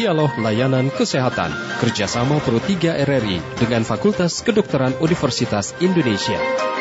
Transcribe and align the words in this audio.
Dialog 0.00 0.32
Layanan 0.40 0.88
Kesehatan 0.88 1.52
kerjasama 1.76 2.40
Pro 2.40 2.56
3 2.56 3.04
RRI 3.04 3.36
dengan 3.60 3.84
Fakultas 3.84 4.40
Kedokteran 4.40 4.96
Universitas 4.96 5.76
Indonesia. 5.76 6.79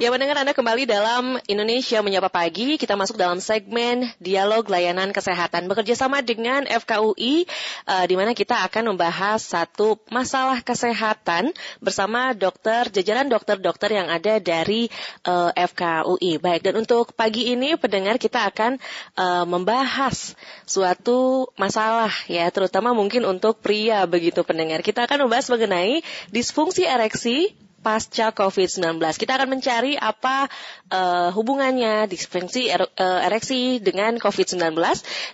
Ya 0.00 0.08
mendengar 0.08 0.32
Anda 0.40 0.56
kembali 0.56 0.88
dalam 0.88 1.36
Indonesia 1.44 2.00
Menyapa 2.00 2.32
Pagi. 2.32 2.80
Kita 2.80 2.96
masuk 2.96 3.20
dalam 3.20 3.36
segmen 3.36 4.08
Dialog 4.16 4.64
Layanan 4.64 5.12
Kesehatan 5.12 5.68
bekerja 5.68 5.92
sama 5.92 6.24
dengan 6.24 6.64
FKUI 6.64 7.44
uh, 7.84 8.08
di 8.08 8.16
mana 8.16 8.32
kita 8.32 8.64
akan 8.64 8.96
membahas 8.96 9.44
satu 9.44 10.00
masalah 10.08 10.64
kesehatan 10.64 11.52
bersama 11.84 12.32
dokter 12.32 12.88
jajaran 12.88 13.28
dokter-dokter 13.28 13.92
yang 13.92 14.08
ada 14.08 14.40
dari 14.40 14.88
uh, 15.28 15.52
eh, 15.52 15.68
FKUI. 15.68 16.40
Baik, 16.40 16.64
dan 16.64 16.80
untuk 16.80 17.12
pagi 17.12 17.52
ini 17.52 17.76
pendengar 17.76 18.16
kita 18.16 18.48
akan 18.48 18.80
uh, 19.20 19.44
membahas 19.44 20.32
suatu 20.64 21.52
masalah 21.60 22.08
ya, 22.24 22.48
terutama 22.48 22.96
mungkin 22.96 23.28
untuk 23.28 23.60
pria 23.60 24.08
begitu 24.08 24.48
pendengar. 24.48 24.80
Kita 24.80 25.04
akan 25.04 25.28
membahas 25.28 25.52
mengenai 25.52 26.00
disfungsi 26.32 26.88
ereksi 26.88 27.52
pasca 27.80 28.32
COVID-19. 28.36 29.00
Kita 29.16 29.40
akan 29.40 29.48
mencari 29.56 29.96
apa 29.96 30.46
uh, 30.92 31.32
hubungannya 31.32 32.04
disfungsi 32.06 32.68
er, 32.68 32.84
uh, 32.84 33.20
ereksi 33.24 33.80
dengan 33.80 34.20
COVID-19 34.20 34.76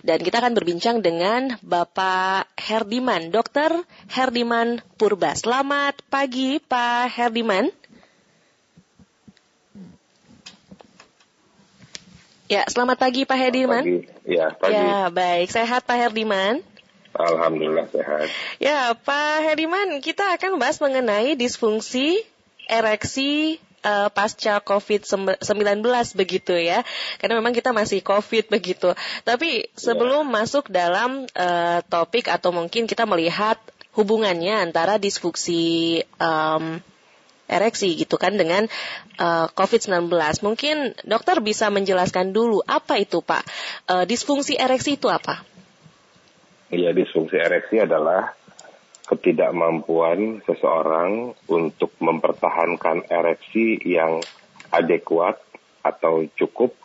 dan 0.07 0.19
kita 0.23 0.39
akan 0.39 0.55
berbincang 0.55 1.03
dengan 1.03 1.59
Bapak 1.59 2.47
Herdiman, 2.55 3.29
Dokter 3.29 3.75
Herdiman 4.07 4.79
Purba. 4.95 5.35
Selamat 5.35 5.99
pagi 6.07 6.63
Pak 6.63 7.11
Herdiman. 7.11 7.69
Ya, 12.47 12.63
selamat 12.63 12.95
pagi 12.95 13.27
Pak 13.27 13.35
Herdiman. 13.35 13.83
Pagi. 13.83 13.99
Ya, 14.23 14.55
pagi. 14.55 14.71
Ya, 14.71 15.11
baik. 15.11 15.51
Sehat 15.51 15.83
Pak 15.83 15.99
Herdiman? 15.99 16.63
Alhamdulillah 17.11 17.91
sehat. 17.91 18.31
Ya, 18.63 18.95
Pak 18.95 19.43
Herdiman, 19.43 19.99
kita 19.99 20.39
akan 20.39 20.55
bahas 20.55 20.79
mengenai 20.79 21.35
disfungsi 21.35 22.23
ereksi 22.67 23.59
uh, 23.83 24.09
pasca 24.11 24.59
COVID-19 24.61 25.83
begitu 26.15 26.53
ya. 26.55 26.83
Karena 27.17 27.39
memang 27.39 27.55
kita 27.55 27.71
masih 27.71 28.03
COVID 28.03 28.51
begitu. 28.51 28.93
Tapi 29.23 29.71
sebelum 29.73 30.27
yeah. 30.27 30.33
masuk 30.43 30.69
dalam 30.69 31.25
uh, 31.35 31.79
topik 31.87 32.27
atau 32.27 32.51
mungkin 32.51 32.85
kita 32.85 33.07
melihat 33.07 33.57
hubungannya 33.97 34.53
antara 34.69 35.01
disfungsi 35.01 36.05
um, 36.21 36.77
ereksi 37.49 37.95
gitu 37.97 38.19
kan 38.21 38.37
dengan 38.37 38.69
uh, 39.17 39.47
COVID-19. 39.55 40.11
Mungkin 40.45 40.93
dokter 41.07 41.41
bisa 41.41 41.71
menjelaskan 41.73 42.35
dulu 42.35 42.61
apa 42.67 43.01
itu 43.01 43.23
Pak? 43.25 43.43
Uh, 43.89 44.03
disfungsi 44.05 44.59
ereksi 44.59 44.99
itu 44.99 45.09
apa? 45.09 45.41
Iya, 46.67 46.91
disfungsi 46.91 47.39
ereksi 47.39 47.79
adalah 47.79 48.36
ketidakmampuan 49.07 50.43
seseorang 50.43 51.31
untuk 51.47 51.95
mempertahankan 52.03 53.07
ereksi 53.07 53.79
yang 53.87 54.19
adekuat 54.67 55.39
atau 55.79 56.27
cukup 56.35 56.75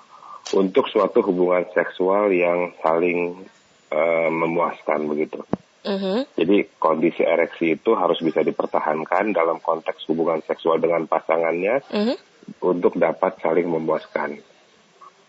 untuk 0.55 0.87
suatu 0.87 1.23
hubungan 1.27 1.67
seksual 1.75 2.31
yang 2.31 2.71
saling 2.79 3.43
uh, 3.91 4.31
memuaskan 4.31 5.11
begitu. 5.11 5.43
Uh-huh. 5.83 6.23
Jadi 6.39 6.71
kondisi 6.79 7.27
ereksi 7.27 7.75
itu 7.75 7.99
harus 7.99 8.23
bisa 8.23 8.47
dipertahankan 8.47 9.35
dalam 9.35 9.59
konteks 9.59 10.07
hubungan 10.07 10.39
seksual 10.47 10.79
dengan 10.79 11.11
pasangannya 11.11 11.83
uh-huh. 11.83 12.17
untuk 12.63 12.95
dapat 13.03 13.43
saling 13.43 13.67
memuaskan. 13.67 14.39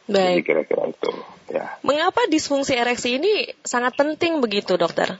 Baik. 0.06 0.14
Jadi 0.14 0.42
kira-kira 0.46 0.84
itu. 0.94 1.12
Ya. 1.50 1.80
Mengapa 1.82 2.28
disfungsi 2.30 2.78
ereksi 2.78 3.18
ini 3.18 3.50
sangat 3.66 3.98
penting 3.98 4.44
begitu, 4.44 4.78
dokter? 4.78 5.18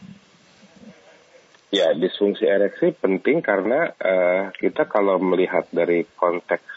Ya, 1.74 1.90
disfungsi 1.98 2.46
ereksi 2.46 2.94
penting 2.94 3.42
karena 3.42 3.90
uh, 3.98 4.54
kita 4.54 4.86
kalau 4.86 5.18
melihat 5.18 5.66
dari 5.74 6.06
konteks 6.06 6.70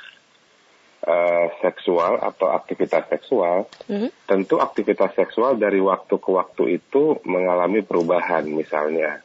uh, 1.04 1.53
seksual 1.60 2.16
atau 2.25 2.48
aktivitas 2.56 3.04
seksual, 3.12 3.69
mm-hmm. 3.93 4.25
tentu 4.25 4.56
aktivitas 4.56 5.12
seksual 5.12 5.60
dari 5.60 5.84
waktu 5.84 6.16
ke 6.16 6.31
waktu 6.32 6.81
itu 6.81 7.21
mengalami 7.28 7.84
perubahan. 7.84 8.48
Misalnya, 8.48 9.21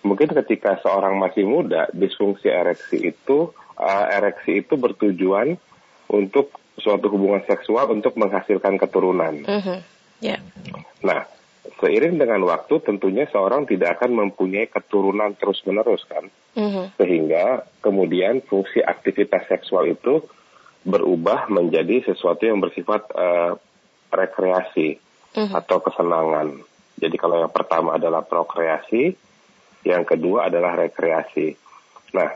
mungkin 0.00 0.32
ketika 0.32 0.80
seorang 0.80 1.20
masih 1.20 1.44
muda, 1.44 1.92
disfungsi 1.92 2.48
ereksi 2.48 3.12
itu 3.12 3.52
uh, 3.76 4.06
ereksi 4.16 4.64
itu 4.64 4.80
bertujuan 4.80 5.60
untuk 6.08 6.56
suatu 6.80 7.12
hubungan 7.12 7.44
seksual 7.44 7.92
untuk 7.92 8.16
menghasilkan 8.16 8.80
keturunan. 8.80 9.44
Mm-hmm. 9.44 9.78
Yeah. 10.24 10.40
Nah, 11.04 11.28
seiring 11.62 12.18
dengan 12.18 12.42
waktu 12.42 12.82
tentunya 12.82 13.30
seorang 13.30 13.66
tidak 13.70 13.98
akan 13.98 14.26
mempunyai 14.26 14.66
keturunan 14.66 15.34
terus-menerus 15.38 16.02
kan. 16.10 16.26
Mm-hmm. 16.58 16.98
Sehingga 16.98 17.44
kemudian 17.78 18.42
fungsi 18.42 18.82
aktivitas 18.82 19.46
seksual 19.46 19.90
itu 19.90 20.26
berubah 20.82 21.46
menjadi 21.46 22.02
sesuatu 22.10 22.42
yang 22.42 22.58
bersifat 22.58 23.06
uh, 23.14 23.54
rekreasi 24.10 24.98
mm-hmm. 25.38 25.54
atau 25.54 25.78
kesenangan. 25.78 26.48
Jadi 26.98 27.16
kalau 27.18 27.46
yang 27.46 27.54
pertama 27.54 27.94
adalah 27.94 28.26
prokreasi, 28.26 29.14
yang 29.86 30.02
kedua 30.02 30.50
adalah 30.50 30.74
rekreasi. 30.78 31.54
Nah, 32.14 32.30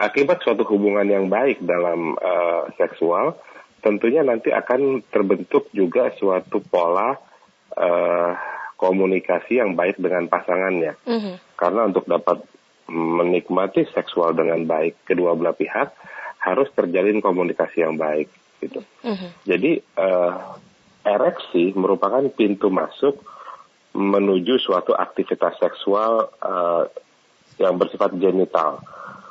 akibat 0.00 0.40
suatu 0.40 0.64
hubungan 0.68 1.04
yang 1.04 1.28
baik 1.28 1.60
dalam 1.64 2.16
uh, 2.16 2.68
seksual, 2.76 3.36
tentunya 3.84 4.24
nanti 4.24 4.52
akan 4.52 5.04
terbentuk 5.08 5.68
juga 5.72 6.12
suatu 6.16 6.60
pola 6.60 7.29
uh, 7.76 8.32
komunikasi 8.80 9.60
yang 9.60 9.76
baik 9.76 10.00
dengan 10.00 10.24
pasangannya. 10.26 10.96
Mm-hmm. 11.04 11.34
Karena 11.60 11.84
untuk 11.92 12.08
dapat 12.08 12.40
menikmati 12.90 13.86
seksual 13.92 14.34
dengan 14.34 14.64
baik 14.66 15.04
kedua 15.06 15.36
belah 15.36 15.54
pihak 15.54 15.94
harus 16.40 16.72
terjalin 16.72 17.20
komunikasi 17.20 17.84
yang 17.84 18.00
baik 18.00 18.32
gitu. 18.64 18.80
Mm-hmm. 19.04 19.30
Jadi 19.44 19.70
uh, 20.00 20.56
ereksi 21.04 21.76
merupakan 21.76 22.24
pintu 22.32 22.72
masuk 22.72 23.20
menuju 23.92 24.56
suatu 24.62 24.96
aktivitas 24.96 25.58
seksual 25.60 26.30
uh, 26.40 26.88
yang 27.60 27.76
bersifat 27.76 28.16
genital. 28.16 28.80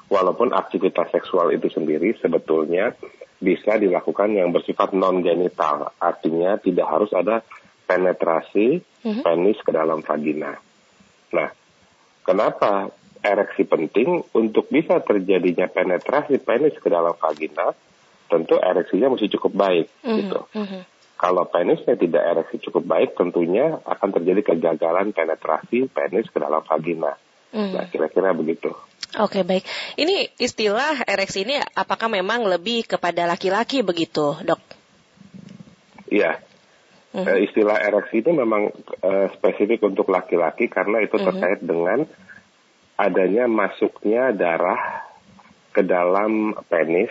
Walaupun 0.09 0.53
aktivitas 0.57 1.13
seksual 1.13 1.53
itu 1.53 1.69
sendiri 1.69 2.17
sebetulnya 2.17 2.97
bisa 3.39 3.77
dilakukan 3.77 4.35
yang 4.35 4.49
bersifat 4.51 4.91
non 4.91 5.21
genital, 5.21 5.93
artinya 6.01 6.57
tidak 6.59 6.87
harus 6.89 7.11
ada 7.15 7.45
penetrasi 7.89 8.85
mm-hmm. 8.85 9.23
penis 9.25 9.57
ke 9.65 9.71
dalam 9.73 10.05
vagina. 10.05 10.53
Nah, 11.33 11.49
kenapa 12.21 12.93
ereksi 13.25 13.65
penting 13.65 14.21
untuk 14.37 14.69
bisa 14.69 15.01
terjadinya 15.01 15.65
penetrasi 15.65 16.37
penis 16.37 16.77
ke 16.77 16.85
dalam 16.85 17.17
vagina? 17.17 17.73
Tentu 18.29 18.61
ereksinya 18.61 19.09
mesti 19.09 19.25
cukup 19.33 19.57
baik, 19.57 19.87
mm-hmm. 20.05 20.17
gitu. 20.21 20.39
Mm-hmm. 20.53 20.81
Kalau 21.19 21.43
penisnya 21.49 21.99
tidak 21.99 22.23
ereksi 22.23 22.63
cukup 22.69 22.85
baik, 22.85 23.17
tentunya 23.17 23.81
akan 23.83 24.09
terjadi 24.21 24.53
kegagalan 24.53 25.11
penetrasi 25.11 25.89
penis 25.89 26.29
ke 26.29 26.37
dalam 26.39 26.63
vagina. 26.63 27.17
Mm. 27.49 27.75
Nah, 27.75 27.85
kira-kira 27.91 28.31
begitu. 28.31 28.71
Oke, 29.19 29.41
baik. 29.41 29.65
Ini 29.97 30.37
istilah 30.37 31.03
ereksi 31.03 31.43
ini 31.43 31.57
apakah 31.57 32.07
memang 32.07 32.45
lebih 32.45 32.85
kepada 32.85 33.25
laki-laki 33.25 33.81
begitu, 33.81 34.37
dok? 34.45 34.61
Iya, 36.07 36.39
Uh, 37.09 37.41
istilah 37.41 37.81
ereksi 37.81 38.21
itu 38.21 38.29
memang 38.29 38.69
uh, 39.01 39.27
spesifik 39.33 39.81
untuk 39.81 40.13
laki-laki 40.13 40.69
karena 40.69 41.01
itu 41.01 41.17
mhm. 41.17 41.25
terkait 41.25 41.59
uh 41.61 41.65
dengan 41.65 41.99
adanya 42.99 43.47
masuknya 43.47 44.35
darah 44.35 45.07
ke 45.71 45.81
dalam 45.87 46.51
penis 46.67 47.09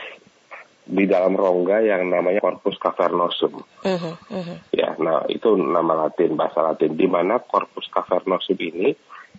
di 0.89 1.05
dalam 1.09 1.33
rongga 1.33 1.81
yang 1.81 2.09
namanya 2.13 2.45
corpus 2.45 2.77
cavernosum. 2.77 3.61
Uh-huh. 3.85 4.15
Uh-huh. 4.17 4.57
Ya, 4.73 4.97
nah 5.01 5.25
itu 5.29 5.57
nama 5.57 6.07
Latin, 6.07 6.37
bahasa 6.37 6.65
Latin. 6.65 6.97
Di 6.97 7.09
mana 7.09 7.41
corpus 7.41 7.89
cavernosum 7.93 8.57
ini 8.57 8.93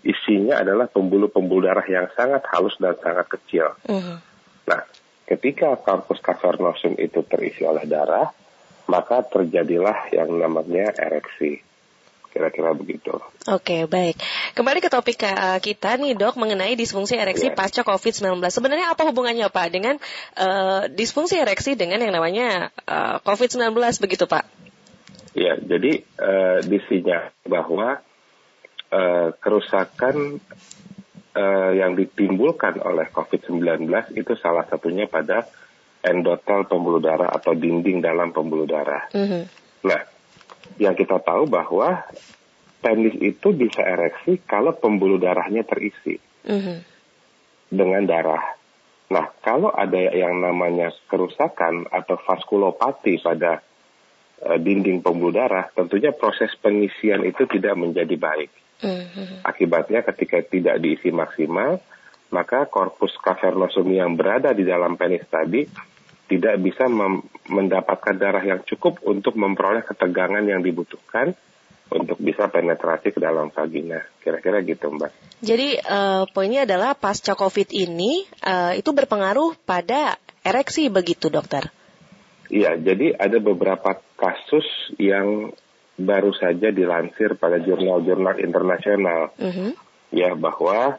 isinya 0.05 0.61
adalah 0.61 0.89
pembuluh-pembuluh 0.89 1.69
darah 1.69 1.85
yang 1.89 2.09
sangat 2.13 2.45
halus 2.53 2.77
dan 2.81 2.97
sangat 3.01 3.29
kecil. 3.29 3.73
Nah, 4.69 4.81
ketika 5.25 5.73
corpus 5.81 6.21
cavernosum 6.21 6.97
itu 7.01 7.25
terisi 7.25 7.65
oleh 7.65 7.85
darah, 7.89 8.29
maka 8.89 9.21
terjadilah 9.21 10.09
yang 10.09 10.33
namanya 10.33 10.89
ereksi. 10.97 11.61
Kira-kira 12.29 12.77
begitu. 12.77 13.17
Oke, 13.49 13.89
baik. 13.89 14.21
Kembali 14.53 14.85
ke 14.85 14.89
topik 14.89 15.17
uh, 15.25 15.57
kita 15.57 15.97
nih, 15.97 16.13
Dok, 16.13 16.37
mengenai 16.37 16.77
disfungsi 16.77 17.17
ereksi 17.17 17.49
yeah. 17.49 17.57
pasca 17.57 17.81
COVID-19. 17.81 18.37
Sebenarnya 18.53 18.93
apa 18.93 19.01
hubungannya, 19.09 19.49
Pak, 19.49 19.67
dengan 19.73 19.97
uh, 20.37 20.85
disfungsi 20.93 21.41
ereksi 21.41 21.73
dengan 21.73 21.97
yang 22.05 22.13
namanya 22.13 22.69
uh, 22.85 23.17
COVID-19 23.25 23.73
begitu, 23.97 24.29
Pak? 24.29 24.45
Ya, 25.33 25.57
jadi 25.57 26.05
uh, 26.21 26.61
disinya 26.69 27.33
bahwa 27.49 27.97
uh, 28.93 29.33
kerusakan 29.41 30.37
uh, 31.33 31.71
yang 31.73 31.97
ditimbulkan 31.97 32.77
oleh 32.77 33.09
COVID-19 33.09 33.89
itu 34.13 34.33
salah 34.37 34.69
satunya 34.69 35.09
pada 35.09 35.49
endotel 35.99 36.63
pembuluh 36.65 37.03
darah 37.03 37.27
atau 37.31 37.51
dinding 37.51 37.99
dalam 37.99 38.31
pembuluh 38.31 38.63
darah. 38.63 39.11
Mm-hmm. 39.11 39.43
Nah, 39.83 40.01
yang 40.79 40.95
kita 40.95 41.19
tahu 41.19 41.47
bahwa 41.47 42.07
penis 42.79 43.15
itu 43.19 43.51
bisa 43.51 43.83
ereksi 43.83 44.39
kalau 44.47 44.71
pembuluh 44.75 45.19
darahnya 45.19 45.67
terisi 45.67 46.15
mm-hmm. 46.47 46.77
dengan 47.71 48.03
darah. 48.07 48.55
Nah, 49.09 49.25
kalau 49.41 49.73
ada 49.73 49.97
yang 49.97 50.39
namanya 50.39 50.93
kerusakan 51.09 51.89
atau 51.89 52.15
vaskulopati 52.21 53.17
pada 53.19 53.59
uh, 54.45 54.57
dinding 54.61 55.01
pembuluh 55.01 55.33
darah, 55.33 55.67
tentunya 55.73 56.13
proses 56.13 56.53
pengisian 56.61 57.25
itu 57.25 57.43
tidak 57.49 57.75
menjadi 57.75 58.15
baik. 58.15 58.51
Mm-hmm. 58.79 59.43
Akibatnya 59.43 60.05
ketika 60.07 60.39
tidak 60.45 60.79
diisi 60.79 61.11
maksimal, 61.11 61.83
maka 62.29 62.69
korpus 62.69 63.13
cavernosum 63.19 63.89
yang 63.89 64.13
berada 64.13 64.53
di 64.53 64.65
dalam 64.65 64.95
penis 64.95 65.25
tadi 65.25 65.65
tidak 66.29 66.61
bisa 66.61 66.85
mendapatkan 67.49 68.13
darah 68.13 68.45
yang 68.45 68.61
cukup 68.61 69.01
untuk 69.01 69.33
memperoleh 69.33 69.81
ketegangan 69.81 70.45
yang 70.45 70.61
dibutuhkan 70.61 71.33
untuk 71.89 72.21
bisa 72.21 72.45
penetrasi 72.45 73.09
ke 73.09 73.17
dalam 73.17 73.49
vagina. 73.49 74.05
Kira-kira 74.21 74.61
gitu, 74.61 74.93
Mbak. 74.93 75.41
Jadi 75.41 75.81
uh, 75.81 76.29
poinnya 76.29 76.69
adalah 76.69 76.93
pasca 76.93 77.33
COVID 77.33 77.73
ini 77.73 78.29
uh, 78.45 78.77
itu 78.77 78.93
berpengaruh 78.93 79.57
pada 79.65 80.21
ereksi 80.45 80.93
begitu, 80.93 81.33
dokter? 81.33 81.73
Iya, 82.49 82.77
jadi 82.77 83.17
ada 83.17 83.41
beberapa 83.41 83.97
kasus 84.17 84.65
yang 85.01 85.49
baru 85.97 86.29
saja 86.37 86.69
dilansir 86.69 87.37
pada 87.41 87.57
jurnal-jurnal 87.57 88.37
internasional, 88.41 89.33
uh 89.35 89.49
-huh. 89.49 89.71
ya 90.13 90.33
bahwa 90.37 90.97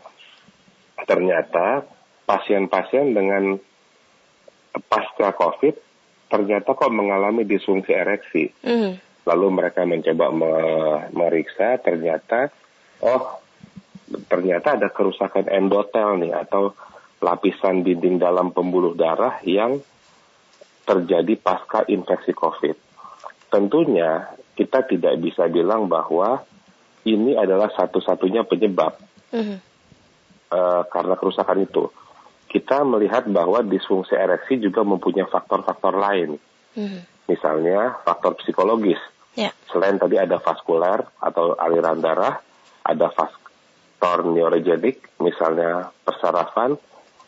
ternyata 1.11 1.83
pasien-pasien 2.23 3.11
dengan 3.11 3.59
pasca 4.87 5.35
COVID 5.35 5.75
ternyata 6.31 6.79
kok 6.79 6.95
mengalami 6.95 7.43
disfungsi 7.43 7.91
ereksi. 7.91 8.55
Mm. 8.63 9.03
Lalu 9.27 9.47
mereka 9.51 9.83
mencoba 9.83 10.31
me 10.31 10.55
meriksa, 11.11 11.83
ternyata 11.83 12.55
oh 13.03 13.43
ternyata 14.31 14.79
ada 14.79 14.95
kerusakan 14.95 15.51
endotel 15.51 16.23
nih 16.23 16.31
atau 16.31 16.79
lapisan 17.19 17.83
dinding 17.83 18.23
dalam 18.23 18.55
pembuluh 18.55 18.95
darah 18.95 19.43
yang 19.43 19.83
terjadi 20.87 21.35
pasca 21.35 21.83
infeksi 21.91 22.31
COVID. 22.31 22.77
Tentunya 23.51 24.31
kita 24.55 24.87
tidak 24.87 25.19
bisa 25.19 25.51
bilang 25.51 25.91
bahwa 25.91 26.47
ini 27.03 27.35
adalah 27.35 27.75
satu-satunya 27.75 28.47
penyebab 28.47 28.95
mm 29.35 29.43
-hmm. 29.43 29.59
Uh, 30.51 30.83
karena 30.91 31.15
kerusakan 31.17 31.65
itu 31.65 31.89
kita 32.51 32.83
melihat 32.83 33.31
bahwa 33.31 33.63
disfungsi 33.63 34.19
ereksi 34.19 34.59
juga 34.59 34.83
mempunyai 34.83 35.31
faktor-faktor 35.31 35.95
lain. 35.95 36.35
Hmm. 36.75 37.07
Misalnya 37.31 38.03
faktor 38.03 38.35
psikologis. 38.43 38.99
Yeah. 39.39 39.55
Selain 39.71 40.03
tadi 40.03 40.19
ada 40.19 40.43
vaskuler 40.43 41.07
atau 41.23 41.55
aliran 41.55 42.03
darah, 42.03 42.43
ada 42.83 43.07
faktor 43.15 44.27
neurogenik, 44.27 45.15
misalnya 45.23 45.95
persarafan, 46.03 46.75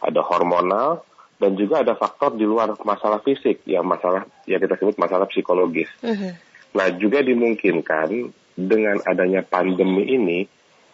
ada 0.02 0.20
hormonal, 0.26 1.06
dan 1.38 1.54
juga 1.54 1.86
ada 1.86 1.94
faktor 1.94 2.34
di 2.34 2.42
luar 2.42 2.74
masalah 2.82 3.22
fisik, 3.22 3.62
yang 3.62 3.86
masalah 3.86 4.26
yang 4.50 4.58
kita 4.58 4.74
sebut 4.74 4.98
masalah 4.98 5.30
psikologis. 5.30 5.90
-hmm. 6.02 6.34
Nah, 6.74 6.88
juga 6.98 7.22
dimungkinkan 7.22 8.34
dengan 8.58 8.98
adanya 9.06 9.46
pandemi 9.46 10.02
ini 10.10 10.40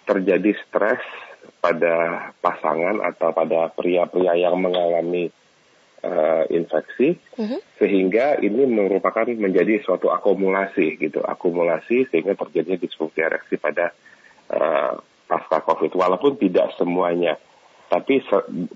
terjadi 0.05 0.53
stres 0.69 1.01
pada 1.59 2.31
pasangan 2.39 3.03
atau 3.03 3.35
pada 3.35 3.71
pria-pria 3.75 4.39
yang 4.39 4.63
mengalami 4.63 5.31
uh, 6.07 6.45
infeksi 6.51 7.19
uh-huh. 7.35 7.61
sehingga 7.83 8.39
ini 8.39 8.67
merupakan 8.67 9.27
menjadi 9.27 9.83
suatu 9.83 10.15
akumulasi 10.15 10.99
gitu 11.03 11.19
akumulasi 11.23 12.07
sehingga 12.11 12.39
terjadinya 12.39 12.79
disfungsi 12.79 13.19
ereksi 13.19 13.59
pada 13.59 13.91
uh, 14.55 15.03
pasca 15.27 15.61
covid 15.67 15.93
walaupun 15.99 16.39
tidak 16.39 16.73
semuanya 16.79 17.37
tapi 17.91 18.23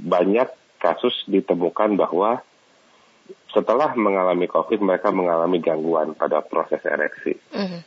banyak 0.03 0.49
kasus 0.83 1.15
ditemukan 1.31 1.95
bahwa 1.95 2.43
setelah 3.53 3.93
mengalami 3.95 4.49
covid 4.49 4.81
mereka 4.83 5.13
mengalami 5.13 5.61
gangguan 5.61 6.17
pada 6.17 6.41
proses 6.43 6.81
ereksi. 6.83 7.37
Uh-huh. 7.53 7.81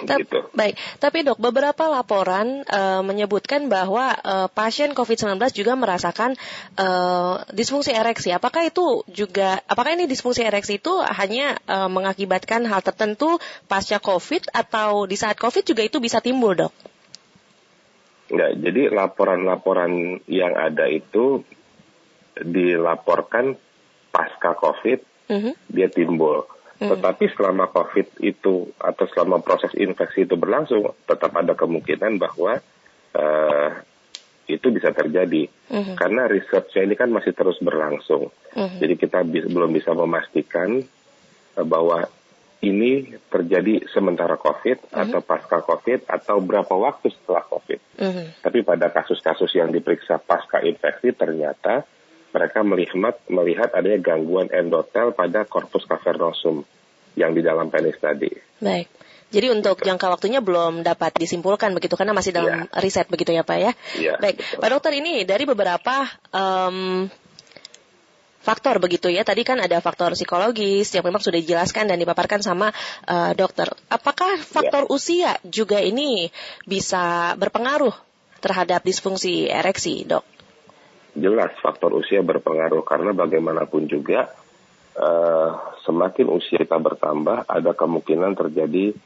Gitu. 0.00 0.38
Baik, 0.56 0.74
tapi 0.98 1.24
dok, 1.26 1.38
beberapa 1.38 1.88
laporan 1.88 2.64
uh, 2.66 3.02
menyebutkan 3.04 3.68
bahwa 3.68 4.16
uh, 4.24 4.48
pasien 4.48 4.96
COVID-19 4.96 5.36
juga 5.52 5.72
merasakan 5.76 6.38
uh, 6.80 7.44
disfungsi 7.52 7.92
ereksi. 7.92 8.32
Apakah 8.32 8.66
itu 8.66 9.04
juga, 9.10 9.60
apakah 9.68 9.94
ini 9.94 10.08
disfungsi 10.08 10.42
ereksi 10.42 10.80
itu 10.80 10.92
hanya 11.04 11.58
uh, 11.68 11.88
mengakibatkan 11.92 12.64
hal 12.66 12.80
tertentu 12.80 13.36
pasca 13.68 14.00
COVID 14.00 14.52
atau 14.52 15.04
di 15.04 15.16
saat 15.18 15.36
COVID 15.36 15.64
juga 15.66 15.82
itu 15.84 16.00
bisa 16.00 16.18
timbul, 16.24 16.56
dok? 16.56 16.72
Enggak, 18.32 18.52
jadi 18.64 18.82
laporan-laporan 18.88 20.24
yang 20.24 20.56
ada 20.56 20.88
itu 20.88 21.44
dilaporkan 22.40 23.60
pasca 24.08 24.56
COVID, 24.56 24.98
mhm. 25.28 25.40
-huh. 25.40 25.54
dia 25.68 25.88
timbul 25.92 26.48
Hmm. 26.51 26.51
Tetapi 26.90 27.24
selama 27.36 27.70
COVID 27.70 28.24
itu 28.24 28.72
atau 28.80 29.04
selama 29.12 29.44
proses 29.44 29.70
infeksi 29.78 30.26
itu 30.26 30.34
berlangsung, 30.34 30.90
tetap 31.06 31.30
ada 31.36 31.52
kemungkinan 31.54 32.18
bahwa 32.18 32.58
uh, 33.14 33.70
itu 34.48 34.66
bisa 34.72 34.90
terjadi. 34.90 35.46
Hmm. 35.70 35.94
Karena 35.94 36.26
risetnya 36.26 36.82
ini 36.82 36.94
kan 36.98 37.12
masih 37.12 37.36
terus 37.36 37.60
berlangsung. 37.62 38.32
Hmm. 38.56 38.76
Jadi 38.80 38.94
kita 38.98 39.22
bi 39.22 39.44
belum 39.44 39.70
bisa 39.72 39.94
memastikan 39.94 40.82
uh, 41.56 41.66
bahwa 41.66 42.08
ini 42.62 43.18
terjadi 43.26 43.90
sementara 43.90 44.38
COVID 44.38 44.94
hmm. 44.94 45.02
atau 45.02 45.20
pasca 45.20 45.58
COVID 45.66 46.06
atau 46.06 46.38
berapa 46.38 46.74
waktu 46.74 47.10
setelah 47.10 47.42
COVID. 47.50 47.80
Hmm. 47.98 48.26
Tapi 48.38 48.62
pada 48.62 48.88
kasus-kasus 48.94 49.50
yang 49.58 49.74
diperiksa 49.74 50.22
pasca 50.22 50.62
infeksi 50.62 51.10
ternyata 51.10 51.82
mereka 52.32 52.64
melihat 52.64 53.16
melihat 53.28 53.70
adanya 53.76 54.00
gangguan 54.00 54.48
endotel 54.48 55.12
pada 55.12 55.44
korpus 55.44 55.84
cavernosum 55.84 56.64
yang 57.14 57.36
di 57.36 57.44
dalam 57.44 57.68
penis 57.68 58.00
tadi. 58.00 58.32
Baik. 58.58 58.88
Jadi 59.32 59.48
untuk 59.48 59.80
gitu. 59.80 59.88
jangka 59.88 60.12
waktunya 60.12 60.44
belum 60.44 60.84
dapat 60.84 61.16
disimpulkan 61.16 61.72
begitu 61.72 61.96
karena 61.96 62.12
masih 62.12 62.36
dalam 62.36 62.68
ya. 62.68 62.80
riset 62.84 63.08
begitu 63.08 63.32
ya 63.32 63.40
Pak 63.40 63.56
ya. 63.56 63.72
ya 63.96 64.14
Baik, 64.20 64.36
betul. 64.36 64.60
Pak 64.60 64.68
Dokter 64.68 64.92
ini 64.92 65.24
dari 65.24 65.44
beberapa 65.48 66.04
um, 66.36 67.08
faktor 68.44 68.76
begitu 68.76 69.08
ya. 69.08 69.24
Tadi 69.24 69.40
kan 69.40 69.56
ada 69.56 69.80
faktor 69.80 70.12
psikologis 70.12 70.92
yang 70.92 71.06
memang 71.06 71.24
sudah 71.24 71.40
dijelaskan 71.40 71.88
dan 71.88 71.96
dipaparkan 71.96 72.44
sama 72.44 72.74
uh, 73.08 73.32
dokter. 73.32 73.72
Apakah 73.88 74.36
faktor 74.36 74.84
ya. 74.84 74.90
usia 74.92 75.32
juga 75.48 75.80
ini 75.80 76.28
bisa 76.68 77.32
berpengaruh 77.40 77.94
terhadap 78.44 78.84
disfungsi 78.84 79.48
ereksi, 79.48 80.04
dok? 80.04 80.26
Jelas 81.12 81.52
faktor 81.60 81.92
usia 81.92 82.24
berpengaruh 82.24 82.82
karena 82.84 83.12
bagaimanapun 83.12 83.84
juga 83.84 84.32
uh, 84.96 85.50
semakin 85.84 86.26
usia 86.32 86.64
kita 86.64 86.80
bertambah 86.80 87.44
ada 87.44 87.72
kemungkinan 87.76 88.32
terjadi 88.32 88.96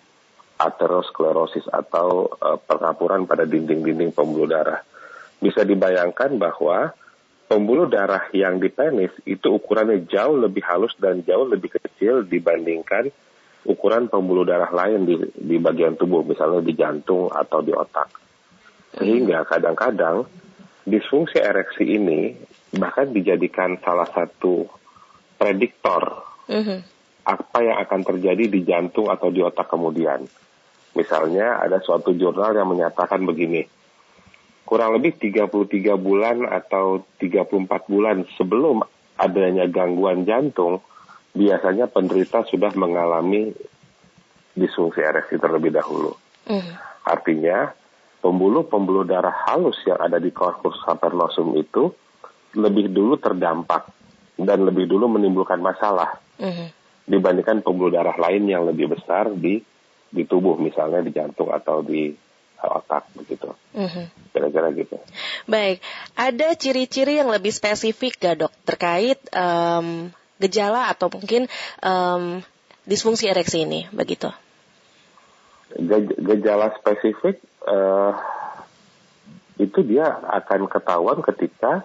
aterosklerosis 0.56 1.68
atau 1.68 2.30
uh, 2.30 2.56
perkapuran 2.56 3.28
pada 3.28 3.44
dinding-dinding 3.44 4.14
pembuluh 4.14 4.48
darah. 4.48 4.80
Bisa 5.36 5.66
dibayangkan 5.66 6.40
bahwa 6.40 6.96
pembuluh 7.46 7.86
darah 7.86 8.30
yang 8.32 8.56
di 8.56 8.72
penis 8.72 9.12
itu 9.28 9.52
ukurannya 9.52 10.08
jauh 10.08 10.38
lebih 10.38 10.64
halus 10.64 10.96
dan 10.96 11.20
jauh 11.26 11.44
lebih 11.44 11.76
kecil 11.76 12.24
dibandingkan 12.24 13.12
ukuran 13.66 14.06
pembuluh 14.06 14.46
darah 14.46 14.70
lain 14.70 15.04
di, 15.04 15.14
di 15.34 15.56
bagian 15.58 15.98
tubuh, 15.98 16.22
misalnya 16.22 16.62
di 16.62 16.72
jantung 16.72 17.28
atau 17.28 17.60
di 17.60 17.74
otak. 17.74 18.08
Sehingga 18.96 19.44
kadang-kadang 19.44 20.24
disfungsi 20.86 21.42
ereksi 21.42 21.82
ini 21.82 22.30
bahkan 22.78 23.10
dijadikan 23.10 23.76
salah 23.82 24.06
satu 24.06 24.70
prediktor 25.34 26.22
mm-hmm. 26.46 26.78
apa 27.26 27.58
yang 27.60 27.76
akan 27.82 28.00
terjadi 28.06 28.44
di 28.46 28.60
jantung 28.62 29.10
atau 29.10 29.28
di 29.34 29.42
otak 29.42 29.66
kemudian. 29.66 30.22
Misalnya 30.96 31.60
ada 31.60 31.82
suatu 31.82 32.16
jurnal 32.16 32.56
yang 32.56 32.72
menyatakan 32.72 33.20
begini, 33.26 33.68
kurang 34.64 34.96
lebih 34.96 35.20
33 35.20 35.92
bulan 36.00 36.48
atau 36.48 37.04
34 37.20 37.68
bulan 37.84 38.24
sebelum 38.40 38.80
adanya 39.20 39.68
gangguan 39.68 40.24
jantung, 40.24 40.80
biasanya 41.36 41.92
penderita 41.92 42.48
sudah 42.48 42.72
mengalami 42.72 43.52
disfungsi 44.56 45.04
ereksi 45.04 45.36
terlebih 45.36 45.76
dahulu. 45.76 46.16
Mm. 46.48 46.72
Artinya 47.04 47.76
pembuluh-pembuluh 48.26 49.06
darah 49.06 49.46
halus 49.46 49.78
yang 49.86 50.02
ada 50.02 50.18
di 50.18 50.34
korpus 50.34 50.82
cavernosum 50.82 51.54
itu 51.54 51.94
lebih 52.58 52.90
dulu 52.90 53.22
terdampak 53.22 53.86
dan 54.34 54.66
lebih 54.66 54.90
dulu 54.90 55.06
menimbulkan 55.06 55.62
masalah 55.62 56.18
mm-hmm. 56.42 56.68
dibandingkan 57.06 57.62
pembuluh 57.62 57.94
darah 57.94 58.18
lain 58.18 58.50
yang 58.50 58.66
lebih 58.66 58.90
besar 58.90 59.30
di 59.30 59.62
di 60.10 60.22
tubuh 60.26 60.58
misalnya 60.58 61.06
di 61.06 61.14
jantung 61.14 61.54
atau 61.54 61.86
di 61.86 62.10
otak 62.66 63.14
begitu. 63.14 63.54
Mm-hmm. 63.78 64.34
Kira-kira 64.34 64.74
gitu. 64.74 64.98
Baik, 65.46 65.78
ada 66.18 66.58
ciri-ciri 66.58 67.22
yang 67.22 67.30
lebih 67.30 67.54
spesifik 67.54 68.18
gak 68.18 68.42
dok 68.42 68.52
terkait 68.66 69.22
um, 69.30 70.10
gejala 70.42 70.90
atau 70.90 71.06
mungkin 71.14 71.46
um, 71.78 72.42
disfungsi 72.82 73.30
ereksi 73.30 73.62
ini 73.62 73.86
begitu? 73.94 74.34
Gejala 76.02 76.74
spesifik 76.76 77.40
uh, 77.64 78.12
itu 79.56 79.80
dia 79.84 80.04
akan 80.10 80.68
ketahuan 80.68 81.24
ketika 81.24 81.84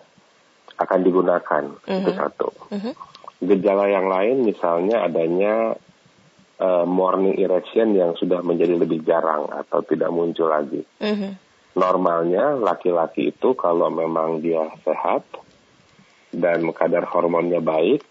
akan 0.75 0.99
digunakan 1.05 1.63
mm 1.71 1.85
-hmm. 1.87 1.99
itu 2.03 2.11
satu. 2.15 2.49
Mm 2.71 2.79
-hmm. 2.79 2.93
Gejala 3.41 3.85
yang 3.89 4.07
lain 4.11 4.45
misalnya 4.45 5.07
adanya 5.07 5.73
uh, 6.61 6.85
morning 6.85 7.39
erection 7.39 7.95
yang 7.97 8.13
sudah 8.17 8.43
menjadi 8.43 8.77
lebih 8.77 9.01
jarang 9.07 9.49
atau 9.49 9.81
tidak 9.85 10.11
muncul 10.13 10.51
lagi. 10.51 10.83
Mm 10.99 11.15
-hmm. 11.15 11.31
Normalnya 11.71 12.59
laki-laki 12.59 13.31
itu 13.31 13.55
kalau 13.55 13.87
memang 13.87 14.43
dia 14.43 14.67
sehat 14.83 15.23
dan 16.31 16.63
kadar 16.75 17.07
hormonnya 17.07 17.63
baik, 17.63 18.03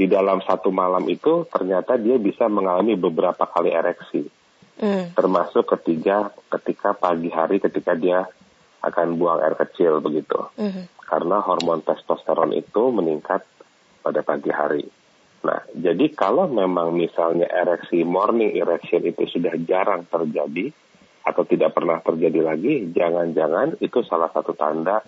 di 0.00 0.08
dalam 0.08 0.40
satu 0.40 0.72
malam 0.72 1.04
itu 1.12 1.44
ternyata 1.52 2.00
dia 2.00 2.16
bisa 2.16 2.48
mengalami 2.48 2.96
beberapa 2.96 3.44
kali 3.44 3.68
ereksi. 3.68 4.39
Mm. 4.78 5.16
Termasuk 5.18 5.66
ketiga 5.66 6.30
ketika 6.52 6.94
pagi 6.94 7.32
hari 7.32 7.58
ketika 7.58 7.98
dia 7.98 8.28
akan 8.80 9.18
buang 9.20 9.42
air 9.42 9.58
kecil 9.58 9.98
begitu. 9.98 10.38
Mm. 10.56 10.86
Karena 11.02 11.42
hormon 11.42 11.82
testosteron 11.82 12.54
itu 12.54 12.94
meningkat 12.94 13.42
pada 14.00 14.20
pagi 14.22 14.48
hari. 14.54 14.84
Nah, 15.40 15.64
jadi 15.72 16.12
kalau 16.12 16.52
memang 16.52 16.92
misalnya 16.92 17.48
ereksi 17.48 18.04
morning 18.04 18.54
erection 18.56 19.00
itu 19.08 19.24
sudah 19.24 19.56
jarang 19.64 20.04
terjadi 20.04 20.68
atau 21.24 21.42
tidak 21.48 21.76
pernah 21.76 22.00
terjadi 22.00 22.40
lagi, 22.44 22.92
jangan-jangan 22.92 23.80
itu 23.80 24.04
salah 24.04 24.28
satu 24.32 24.52
tanda 24.52 25.00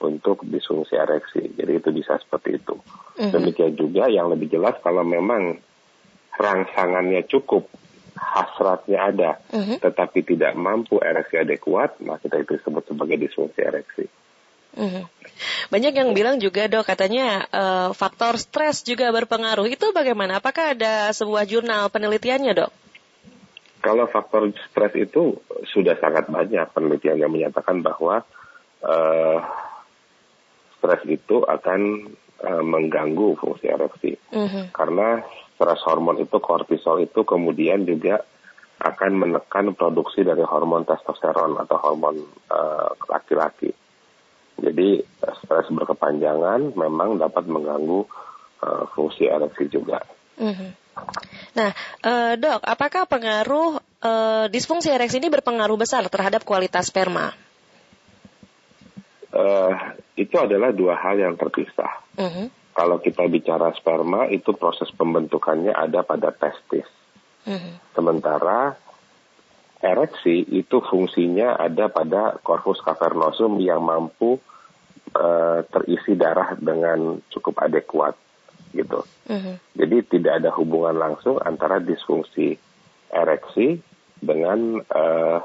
untuk 0.00 0.44
disfungsi 0.44 0.96
ereksi. 0.96 1.56
Jadi 1.56 1.72
itu 1.80 1.88
bisa 1.92 2.20
seperti 2.20 2.60
itu. 2.60 2.76
Mm-hmm. 2.76 3.32
Demikian 3.32 3.72
juga 3.76 4.04
yang 4.12 4.28
lebih 4.28 4.52
jelas 4.52 4.76
kalau 4.84 5.04
memang 5.04 5.60
rangsangannya 6.36 7.24
cukup, 7.28 7.68
hasratnya 8.16 8.98
ada, 8.98 9.30
mm-hmm. 9.52 9.76
tetapi 9.84 10.24
tidak 10.24 10.56
mampu 10.56 10.96
ereksi 10.98 11.36
adekuat, 11.36 12.00
maka 12.00 12.26
kita 12.26 12.42
itu 12.42 12.50
disebut 12.56 12.84
sebagai 12.88 13.16
disfungsi 13.20 13.60
ereksi. 13.60 14.04
Mm-hmm. 14.76 15.04
Banyak 15.72 15.92
yang 15.96 16.10
bilang 16.12 16.36
juga 16.36 16.68
dok 16.68 16.84
katanya 16.84 17.48
uh, 17.48 17.88
faktor 17.96 18.36
stres 18.36 18.84
juga 18.84 19.08
berpengaruh. 19.08 19.68
Itu 19.68 19.92
bagaimana? 19.96 20.40
Apakah 20.40 20.76
ada 20.76 21.12
sebuah 21.16 21.48
jurnal 21.48 21.88
penelitiannya 21.88 22.52
dok? 22.52 22.72
Kalau 23.80 24.04
faktor 24.08 24.52
stres 24.52 24.92
itu 24.96 25.36
sudah 25.72 25.96
sangat 26.00 26.28
banyak 26.28 26.64
penelitian 26.72 27.20
yang 27.20 27.32
menyatakan 27.32 27.80
bahwa 27.80 28.24
uh, 28.84 29.38
stres 30.80 31.02
itu 31.08 31.44
akan 31.44 32.12
uh, 32.44 32.64
mengganggu 32.64 33.36
fungsi 33.40 33.68
ereksi. 33.68 34.12
Mm-hmm. 34.32 34.76
Karena 34.76 35.24
stres 35.56 35.80
hormon 35.88 36.20
itu 36.20 36.36
kortisol 36.36 37.00
itu 37.00 37.24
kemudian 37.24 37.88
juga 37.88 38.20
akan 38.76 39.12
menekan 39.16 39.72
produksi 39.72 40.20
dari 40.20 40.44
hormon 40.44 40.84
testosteron 40.84 41.56
atau 41.56 41.80
hormon 41.80 42.20
uh, 42.52 42.92
laki-laki. 43.08 43.72
Jadi 44.60 45.00
stres 45.40 45.72
berkepanjangan 45.72 46.76
memang 46.76 47.16
dapat 47.16 47.48
mengganggu 47.48 48.04
uh, 48.60 48.84
fungsi 48.92 49.28
ereksi 49.32 49.72
juga. 49.72 50.04
Mm-hmm. 50.36 50.70
Nah, 51.56 51.70
uh, 52.04 52.32
dok, 52.36 52.60
apakah 52.60 53.08
pengaruh 53.08 53.80
uh, 54.04 54.44
disfungsi 54.52 54.92
ereksi 54.92 55.20
ini 55.20 55.32
berpengaruh 55.32 55.76
besar 55.80 56.04
terhadap 56.12 56.44
kualitas 56.44 56.92
sperma? 56.92 57.32
uh, 59.36 59.72
itu 60.16 60.36
adalah 60.40 60.72
dua 60.72 60.96
hal 60.96 61.20
yang 61.20 61.34
terpisah. 61.36 61.92
Uh 62.16 62.24
-huh. 62.24 62.46
Kalau 62.76 63.00
kita 63.00 63.24
bicara 63.24 63.72
sperma, 63.72 64.28
itu 64.28 64.52
proses 64.52 64.92
pembentukannya 64.92 65.72
ada 65.72 66.04
pada 66.04 66.28
testis. 66.28 66.84
-huh. 67.48 67.80
Sementara 67.96 68.76
ereksi 69.80 70.44
itu 70.44 70.84
fungsinya 70.84 71.56
ada 71.56 71.88
pada 71.88 72.36
corpus 72.44 72.84
cavernosum 72.84 73.56
yang 73.64 73.80
mampu 73.80 74.36
uh, 75.16 75.64
terisi 75.72 76.20
darah 76.20 76.52
dengan 76.60 77.16
cukup 77.32 77.64
adekuat, 77.64 78.12
gitu. 78.76 79.08
-huh. 79.08 79.56
Jadi 79.72 79.96
tidak 80.12 80.44
ada 80.44 80.52
hubungan 80.52 81.00
langsung 81.00 81.40
antara 81.40 81.80
disfungsi 81.80 82.60
ereksi 83.08 83.80
dengan 84.20 84.84
uh, 84.84 85.40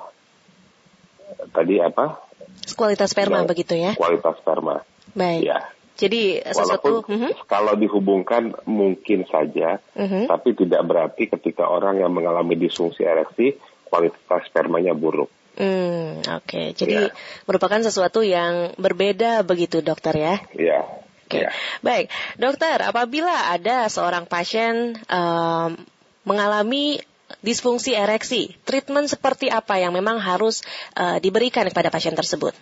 tadi 1.56 1.80
apa 1.80 2.28
Kualitas 2.76 3.12
sperma 3.12 3.44
begitu 3.48 3.74
ya? 3.76 3.96
Kualitas 3.96 4.38
sperma. 4.40 4.84
Baik. 5.16 5.42
Ya. 5.48 5.60
Jadi 6.02 6.42
sesuatu 6.42 7.06
Walaupun. 7.06 7.30
-huh. 7.30 7.34
kalau 7.46 7.78
dihubungkan 7.78 8.58
mungkin 8.66 9.30
saja, 9.30 9.78
uh 9.94 10.02
mhm. 10.02 10.10
-huh. 10.10 10.26
tapi 10.26 10.58
tidak 10.58 10.82
berarti 10.82 11.30
ketika 11.30 11.70
orang 11.70 12.02
yang 12.02 12.10
mengalami 12.10 12.58
disfungsi 12.58 13.06
ereksi 13.06 13.62
kualitas 13.86 14.42
spermanya 14.50 14.98
buruk. 14.98 15.30
Hmm, 15.60 16.24
oke. 16.24 16.48
Okay. 16.48 16.68
Jadi 16.72 17.12
ya. 17.12 17.14
merupakan 17.44 17.84
sesuatu 17.84 18.24
yang 18.24 18.72
berbeda 18.80 19.44
begitu, 19.44 19.84
dokter 19.84 20.16
ya? 20.16 20.36
Iya. 20.56 20.88
Oke. 21.28 21.38
Okay. 21.38 21.44
Ya. 21.44 21.50
Baik, 21.84 22.06
dokter. 22.40 22.80
Apabila 22.80 23.52
ada 23.52 23.92
seorang 23.92 24.26
pasien 24.32 24.96
um, 25.12 25.76
mengalami 26.24 27.04
disfungsi 27.44 27.96
ereksi, 27.96 28.56
treatment 28.64 29.12
seperti 29.12 29.52
apa 29.52 29.80
yang 29.80 29.92
memang 29.92 30.20
harus 30.24 30.64
uh, 30.96 31.20
diberikan 31.20 31.68
kepada 31.68 31.92
pasien 31.92 32.16
tersebut? 32.16 32.56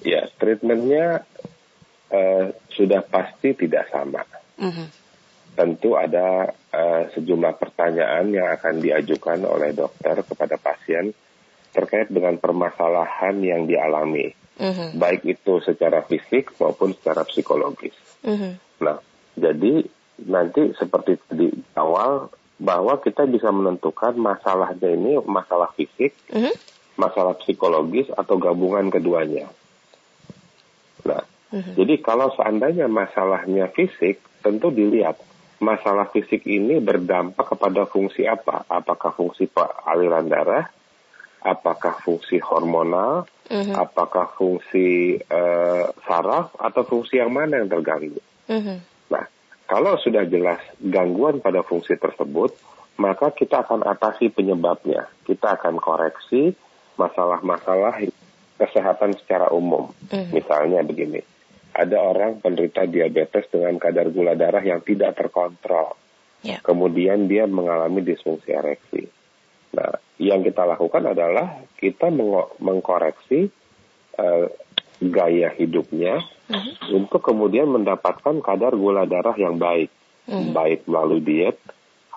Ya, 0.00 0.32
treatmentnya 0.40 1.28
uh, 2.10 2.44
sudah 2.74 3.00
pasti 3.06 3.54
tidak 3.54 3.88
sama. 3.88 4.22
Mm 4.60 4.70
-hmm. 4.70 4.86
Tentu 5.56 5.98
ada 5.98 6.50
uh, 6.50 7.02
sejumlah 7.14 7.58
pertanyaan 7.58 8.30
yang 8.30 8.48
akan 8.54 8.78
diajukan 8.78 9.42
oleh 9.46 9.74
dokter 9.74 10.22
kepada 10.22 10.56
pasien 10.60 11.10
terkait 11.70 12.10
dengan 12.10 12.34
permasalahan 12.38 13.38
yang 13.42 13.62
dialami, 13.66 14.34
mm 14.58 14.72
-hmm. 14.74 14.88
baik 14.98 15.22
itu 15.26 15.62
secara 15.62 16.02
fisik 16.02 16.50
maupun 16.58 16.94
secara 16.98 17.22
psikologis. 17.26 17.94
Mm 18.26 18.36
-hmm. 18.36 18.52
Nah, 18.82 18.98
jadi 19.38 19.86
nanti 20.26 20.74
seperti 20.76 21.16
di 21.30 21.48
awal 21.78 22.28
bahwa 22.60 23.00
kita 23.00 23.24
bisa 23.24 23.48
menentukan 23.48 24.18
masalahnya 24.20 24.90
ini 24.92 25.16
masalah 25.24 25.70
fisik, 25.78 26.12
mm 26.28 26.42
-hmm. 26.42 26.54
masalah 26.98 27.38
psikologis 27.38 28.10
atau 28.12 28.36
gabungan 28.36 28.90
keduanya. 28.90 29.48
Nah, 31.06 31.22
mm 31.50 31.60
-hmm. 31.60 31.74
jadi 31.76 31.94
kalau 32.02 32.32
seandainya 32.34 32.86
masalahnya 32.86 33.68
fisik, 33.70 34.22
tentu 34.40 34.72
dilihat 34.72 35.20
masalah 35.60 36.08
fisik 36.08 36.48
ini 36.48 36.80
berdampak 36.80 37.44
kepada 37.54 37.84
fungsi 37.84 38.24
apa? 38.24 38.64
Apakah 38.66 39.12
fungsi 39.12 39.46
aliran 39.84 40.26
darah? 40.26 40.66
Apakah 41.40 42.00
fungsi 42.00 42.40
hormonal? 42.40 43.28
Mm 43.48 43.62
-hmm. 43.70 43.74
Apakah 43.76 44.32
fungsi 44.36 45.20
uh, 45.20 45.92
saraf 46.04 46.56
atau 46.56 46.82
fungsi 46.84 47.20
yang 47.20 47.32
mana 47.32 47.60
yang 47.60 47.68
terganggu? 47.68 48.20
Mm 48.48 48.60
-hmm. 48.60 48.76
Nah, 49.12 49.24
kalau 49.68 49.96
sudah 50.00 50.24
jelas 50.28 50.60
gangguan 50.80 51.44
pada 51.44 51.60
fungsi 51.64 51.96
tersebut, 51.96 52.56
maka 53.00 53.32
kita 53.32 53.64
akan 53.64 53.84
atasi 53.84 54.28
penyebabnya. 54.28 55.08
Kita 55.24 55.56
akan 55.56 55.80
koreksi 55.80 56.52
masalah-masalah 57.00 58.04
kesehatan 58.60 59.16
secara 59.16 59.48
umum. 59.48 59.88
Mm. 60.12 60.36
Misalnya 60.36 60.84
begini, 60.84 61.24
ada 61.70 61.98
orang 62.02 62.42
penderita 62.42 62.86
diabetes 62.86 63.46
dengan 63.50 63.78
kadar 63.78 64.10
gula 64.10 64.34
darah 64.34 64.62
yang 64.62 64.82
tidak 64.82 65.16
terkontrol. 65.16 65.94
Yeah. 66.40 66.60
Kemudian 66.64 67.28
dia 67.28 67.44
mengalami 67.44 68.00
disfungsi 68.00 68.50
ereksi. 68.50 69.04
Nah, 69.76 70.00
yang 70.18 70.42
kita 70.42 70.66
lakukan 70.66 71.14
adalah 71.14 71.62
kita 71.78 72.10
meng 72.10 72.32
mengkoreksi 72.58 73.48
uh, 74.18 74.46
gaya 75.00 75.48
hidupnya 75.56 76.20
uh-huh. 76.52 76.92
untuk 76.92 77.24
kemudian 77.24 77.70
mendapatkan 77.70 78.44
kadar 78.44 78.76
gula 78.76 79.08
darah 79.08 79.36
yang 79.38 79.56
baik, 79.56 79.88
uh-huh. 80.28 80.52
baik 80.52 80.84
melalui 80.84 81.24
diet, 81.24 81.56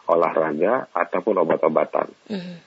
olahraga 0.09 0.91
ataupun 0.91 1.35
obat-obatan. 1.47 2.11
Uh-huh. 2.27 2.57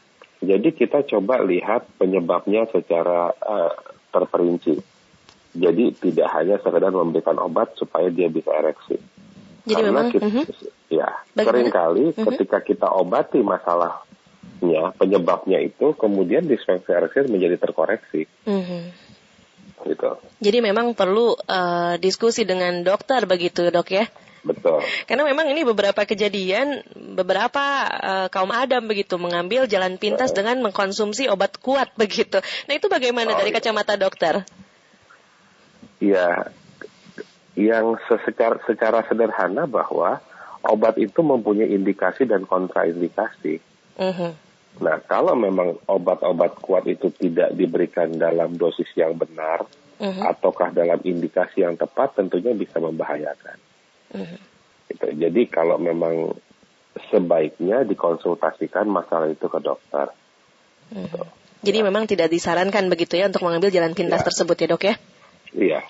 Jadi 0.40 0.72
kita 0.76 1.04
coba 1.04 1.40
lihat 1.44 1.88
penyebabnya 2.00 2.68
secara 2.68 3.32
uh, 3.32 3.74
terperinci. 4.12 4.95
Jadi 5.56 5.84
tidak 5.96 6.28
hanya 6.36 6.56
sekedar 6.60 6.92
memberikan 6.92 7.36
obat 7.40 7.72
supaya 7.80 8.12
dia 8.12 8.28
bisa 8.28 8.52
ereksi. 8.52 9.00
Jadi 9.66 9.82
Karena 9.82 9.90
memang, 9.90 10.06
kita, 10.14 10.26
uh-huh. 10.30 10.46
ya 10.92 11.08
sering 11.34 11.72
kali 11.72 12.04
uh-huh. 12.12 12.24
ketika 12.30 12.62
kita 12.62 12.86
obati 12.86 13.42
masalahnya, 13.42 14.94
penyebabnya 14.94 15.58
itu, 15.64 15.96
kemudian 15.98 16.46
disfungsi 16.46 16.92
ereksi 16.94 17.26
menjadi 17.26 17.58
terkoreksi. 17.58 18.30
Uh-huh 18.46 19.06
gitu. 19.84 20.18
Jadi 20.42 20.58
memang 20.64 20.96
perlu 20.96 21.36
uh, 21.36 21.94
diskusi 22.00 22.42
dengan 22.48 22.82
dokter 22.82 23.22
begitu 23.28 23.68
dok 23.70 23.88
ya? 23.92 24.06
Betul. 24.46 24.78
Karena 25.10 25.26
memang 25.26 25.50
ini 25.50 25.66
beberapa 25.66 26.06
kejadian, 26.06 26.86
beberapa 27.18 27.90
uh, 27.90 28.26
kaum 28.30 28.54
adam 28.54 28.86
begitu 28.86 29.18
mengambil 29.18 29.66
jalan 29.66 29.98
pintas 29.98 30.30
uh. 30.30 30.36
dengan 30.38 30.62
mengkonsumsi 30.62 31.26
obat 31.26 31.58
kuat 31.58 31.90
begitu. 31.98 32.38
Nah 32.70 32.74
itu 32.78 32.86
bagaimana 32.86 33.34
oh, 33.34 33.36
dari 33.36 33.50
iya. 33.50 33.58
kacamata 33.58 33.98
dokter? 33.98 34.46
Ya, 35.96 36.52
yang 37.56 37.96
secara, 38.06 38.60
secara 38.68 39.00
sederhana 39.08 39.64
bahwa 39.64 40.20
obat 40.60 41.00
itu 41.00 41.24
mempunyai 41.24 41.72
indikasi 41.72 42.28
dan 42.28 42.44
kontraindikasi. 42.44 43.64
Uh 43.96 44.12
-huh. 44.12 44.32
Nah, 44.76 45.00
kalau 45.08 45.32
memang 45.32 45.80
obat-obat 45.88 46.60
kuat 46.60 46.84
itu 46.84 47.08
tidak 47.08 47.56
diberikan 47.56 48.12
dalam 48.12 48.60
dosis 48.60 48.88
yang 48.92 49.16
benar, 49.16 49.64
uh-huh. 49.96 50.24
ataukah 50.36 50.68
dalam 50.72 51.00
indikasi 51.00 51.64
yang 51.64 51.80
tepat, 51.80 52.20
tentunya 52.20 52.52
bisa 52.52 52.76
membahayakan. 52.76 53.56
Uh-huh. 54.12 54.40
Gitu. 54.92 55.06
Jadi 55.16 55.42
kalau 55.48 55.80
memang 55.80 56.36
sebaiknya 57.08 57.88
dikonsultasikan 57.88 58.84
masalah 58.88 59.32
itu 59.32 59.48
ke 59.48 59.60
dokter. 59.64 60.12
Uh-huh. 60.92 61.08
Gitu. 61.08 61.22
Jadi 61.72 61.78
memang 61.80 62.04
tidak 62.04 62.28
disarankan 62.28 62.92
begitu 62.92 63.16
ya 63.16 63.32
untuk 63.32 63.48
mengambil 63.48 63.72
jalan 63.72 63.96
pintas 63.96 64.20
ya. 64.22 64.26
tersebut 64.28 64.56
ya 64.60 64.66
dok 64.76 64.84
ya? 64.92 64.94
Iya. 65.56 65.80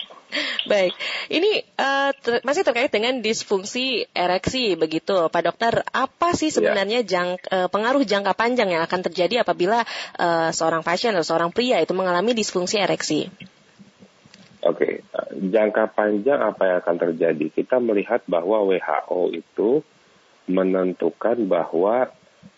Baik, 0.67 0.91
ini 1.31 1.63
uh, 1.79 2.11
ter 2.11 2.43
masih 2.43 2.67
terkait 2.67 2.91
dengan 2.91 3.23
disfungsi 3.23 4.03
ereksi 4.11 4.75
begitu, 4.75 5.15
Pak 5.31 5.43
Dokter. 5.43 5.87
Apa 5.95 6.35
sih 6.35 6.51
iya. 6.51 6.55
sebenarnya 6.59 6.99
yeah. 7.03 7.07
jang 7.07 7.29
uh, 7.47 7.71
pengaruh 7.71 8.03
jangka 8.03 8.35
panjang 8.35 8.67
yang 8.75 8.83
akan 8.83 9.07
terjadi 9.07 9.47
apabila 9.47 9.87
uh, 10.19 10.51
seorang 10.51 10.83
pasien 10.83 11.15
atau 11.15 11.23
seorang 11.23 11.55
pria 11.55 11.79
itu 11.79 11.95
mengalami 11.95 12.35
disfungsi 12.35 12.75
ereksi? 12.75 13.31
Oke, 14.67 14.99
okay. 14.99 15.31
jangka 15.31 15.95
panjang 15.95 16.43
apa 16.43 16.61
yang 16.67 16.77
akan 16.83 16.97
terjadi? 17.07 17.45
Kita 17.47 17.79
melihat 17.79 18.27
bahwa 18.27 18.67
WHO 18.67 19.31
itu 19.31 19.79
menentukan 20.51 21.47
bahwa 21.47 22.11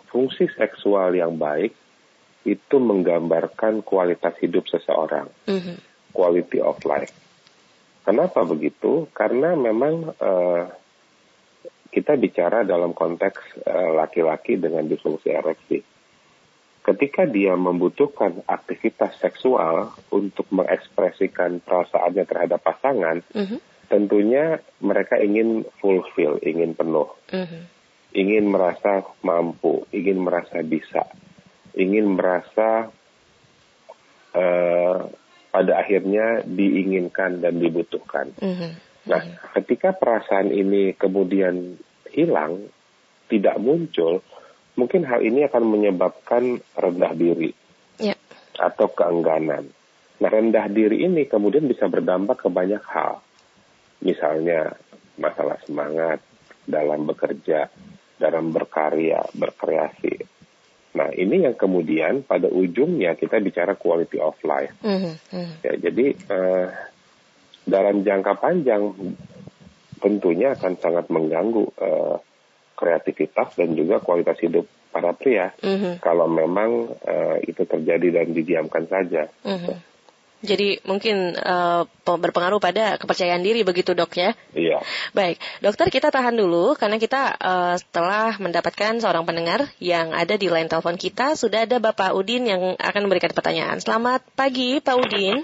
fungsi 0.09 0.49
seksual 0.57 1.13
yang 1.13 1.37
baik 1.37 1.77
itu 2.49 2.75
menggambarkan 2.81 3.85
kualitas 3.85 4.33
hidup 4.41 4.65
seseorang, 4.65 5.29
mm 5.45 5.59
-hmm. 5.59 5.75
Quality 6.11 6.59
of 6.59 6.77
life. 6.85 7.13
Kenapa 8.03 8.41
begitu? 8.47 9.05
Karena 9.13 9.53
memang 9.53 10.15
uh, 10.17 10.65
kita 11.89 12.17
bicara 12.21 12.61
dalam 12.61 12.93
konteks 12.93 13.65
eh, 13.65 13.89
laki-laki 13.97 14.57
uh, 14.57 14.69
dengan 14.69 14.85
disfungsi 14.85 15.33
ereksi. 15.33 15.81
Ketika 16.85 17.25
dia 17.25 17.57
membutuhkan 17.57 18.45
aktivitas 18.45 19.17
seksual 19.17 19.93
untuk 20.13 20.45
mengekspresikan 20.53 21.61
perasaannya 21.61 22.25
terhadap 22.29 22.61
pasangan, 22.61 23.25
mm 23.29 23.45
-hmm. 23.45 23.59
tentunya 23.89 24.61
mereka 24.81 25.17
ingin 25.17 25.65
fulfill, 25.81 26.37
ingin 26.45 26.77
penuh, 26.77 27.09
mm 27.29 27.45
-hmm. 27.45 27.61
ingin 28.13 28.45
merasa 28.49 29.05
mampu, 29.25 29.85
ingin 29.93 30.21
merasa 30.21 30.61
bisa, 30.65 31.09
ingin 31.77 32.17
merasa 32.17 32.89
uh, 34.33 35.09
pada 35.49 35.81
akhirnya 35.81 36.45
diinginkan 36.45 37.41
dan 37.41 37.57
dibutuhkan. 37.57 38.29
Mm-hmm. 38.37 38.71
Nah, 39.09 39.21
ketika 39.57 39.97
perasaan 39.97 40.53
ini 40.53 40.93
kemudian 40.93 41.81
hilang, 42.13 42.69
tidak 43.29 43.57
muncul, 43.57 44.21
mungkin 44.77 45.05
hal 45.09 45.25
ini 45.25 45.49
akan 45.49 45.63
menyebabkan 45.65 46.61
rendah 46.77 47.13
diri 47.17 47.51
yeah. 47.97 48.17
atau 48.57 48.89
keengganan. 48.93 49.73
Nah, 50.19 50.29
rendah 50.29 50.69
diri 50.69 51.07
ini 51.07 51.25
kemudian 51.25 51.65
bisa 51.65 51.89
berdampak 51.89 52.45
ke 52.45 52.49
banyak 52.51 52.83
hal. 52.85 53.23
Misalnya 54.05 54.77
masalah 55.17 55.57
semangat 55.65 56.21
dalam 56.69 57.09
bekerja, 57.09 57.67
dalam 58.19 58.51
berkarya, 58.53 59.25
berkreasi, 59.33 60.38
Nah, 60.99 61.15
ini 61.15 61.47
yang 61.47 61.55
kemudian 61.55 62.27
pada 62.27 62.51
ujungnya 62.51 63.15
kita 63.15 63.39
bicara 63.39 63.79
quality 63.79 64.19
of 64.19 64.35
life. 64.43 64.75
Mm 64.83 65.15
-hmm. 65.31 65.47
ya, 65.63 65.73
jadi 65.79 66.05
uh, 66.27 66.67
dalam 67.63 68.03
jangka 68.03 68.35
panjang 68.35 68.91
tentunya 70.03 70.59
akan 70.59 70.75
sangat 70.75 71.07
mengganggu 71.07 71.71
uh, 71.79 72.19
kreativitas 72.75 73.55
dan 73.55 73.79
juga 73.79 74.03
kualitas 74.03 74.35
hidup 74.43 74.67
para 74.91 75.15
pria 75.15 75.55
mm 75.63 75.75
-hmm. 75.79 75.93
kalau 76.03 76.27
memang 76.27 76.91
uh, 76.91 77.37
itu 77.47 77.63
terjadi 77.63 78.19
dan 78.19 78.35
didiamkan 78.35 78.83
saja. 78.91 79.31
Mm 79.47 79.55
-hmm. 79.55 79.75
Jadi 80.39 80.79
mungkin 80.87 81.35
uh, 81.35 81.83
berpengaruh 82.07 82.63
pada 82.63 82.95
kepercayaan 82.95 83.43
diri 83.43 83.67
begitu 83.67 83.91
dok 83.91 84.15
ya? 84.15 84.31
Iya. 84.55 84.79
Baik, 85.11 85.35
dokter 85.59 85.91
kita 85.91 86.15
tahan 86.15 86.39
dulu 86.39 86.79
karena 86.79 86.95
kita 86.95 87.35
uh, 87.35 87.75
setelah 87.75 88.39
mendapatkan 88.39 89.03
seorang 89.03 89.27
pendengar 89.27 89.67
yang 89.83 90.15
ada 90.15 90.39
di 90.39 90.47
line 90.47 90.71
telepon 90.71 90.95
kita 90.95 91.35
sudah 91.35 91.67
ada 91.67 91.83
Bapak 91.83 92.15
Udin 92.15 92.47
yang 92.47 92.79
akan 92.79 93.01
memberikan 93.03 93.35
pertanyaan. 93.35 93.83
Selamat 93.83 94.23
pagi 94.39 94.79
Pak 94.79 94.95
Udin. 94.95 95.43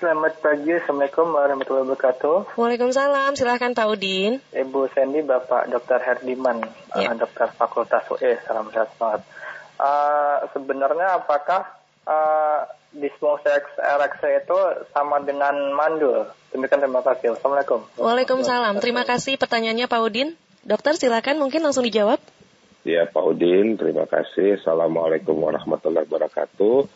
Selamat 0.00 0.40
pagi, 0.40 0.72
Assalamualaikum 0.72 1.28
warahmatullahi 1.28 1.84
wabarakatuh. 1.92 2.56
Waalaikumsalam, 2.56 3.36
silahkan 3.36 3.76
Pak 3.76 3.84
Udin. 3.84 4.40
Ibu 4.48 4.88
Sandy, 4.96 5.20
Bapak 5.20 5.68
Dr. 5.68 6.00
Herdiman, 6.00 6.64
ya. 6.96 7.12
uh, 7.12 7.14
dokter 7.20 7.52
Fakultas 7.52 8.08
UE, 8.08 8.40
salam 8.48 8.72
sehat 8.72 8.96
semangat. 8.96 9.28
Uh, 9.76 10.48
sebenarnya 10.56 11.20
apakah 11.20 11.68
uh, 12.08 12.64
disfungsi 12.90 13.46
ereksi 13.78 14.28
itu 14.42 14.58
sama 14.90 15.22
dengan 15.22 15.54
mandul. 15.74 16.26
Demikian 16.50 16.82
terima 16.82 17.02
kasih. 17.06 17.38
Assalamualaikum. 17.38 17.86
Waalaikumsalam. 17.94 18.82
Terima 18.82 19.06
kasih 19.06 19.38
pertanyaannya 19.38 19.86
Pak 19.86 20.00
Udin. 20.02 20.34
Dokter 20.66 20.98
silakan 20.98 21.38
mungkin 21.38 21.62
langsung 21.62 21.86
dijawab. 21.86 22.18
Ya 22.82 23.06
Pak 23.06 23.24
Udin, 23.24 23.78
terima 23.78 24.08
kasih. 24.08 24.58
Assalamualaikum 24.58 25.36
warahmatullahi 25.38 26.08
wabarakatuh. 26.08 26.88